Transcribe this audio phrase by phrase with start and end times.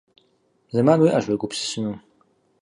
[0.73, 1.95] Зэман уиӀащ уегупсысыну.